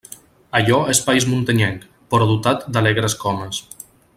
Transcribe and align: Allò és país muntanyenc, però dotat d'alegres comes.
Allò 0.59 0.77
és 0.93 1.01
país 1.09 1.27
muntanyenc, 1.33 1.85
però 2.15 2.31
dotat 2.33 2.67
d'alegres 2.77 3.19
comes. 3.27 3.65